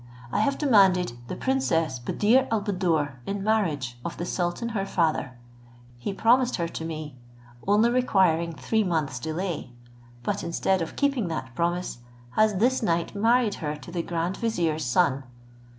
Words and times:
I 0.31 0.39
have 0.39 0.57
demanded 0.57 1.13
the 1.27 1.35
princess 1.35 1.99
Buddir 1.99 2.47
al 2.51 2.61
Buddoor 2.63 3.17
in 3.27 3.43
marriage 3.43 3.99
of 4.03 4.17
the 4.17 4.25
sultan 4.25 4.69
her 4.69 4.83
father; 4.83 5.37
he 5.99 6.11
promised 6.11 6.55
her 6.55 6.67
to 6.69 6.83
me, 6.83 7.19
only 7.67 7.91
requiring 7.91 8.53
three 8.55 8.83
months 8.83 9.19
delay; 9.19 9.73
but 10.23 10.43
instead 10.43 10.81
of 10.81 10.95
keeping 10.95 11.27
that 11.27 11.53
promise, 11.53 11.99
has 12.31 12.55
this 12.55 12.81
night 12.81 13.13
married 13.13 13.53
her 13.61 13.75
to 13.75 13.91
the 13.91 14.01
grand 14.01 14.37
vizier's 14.37 14.85
son. 14.85 15.23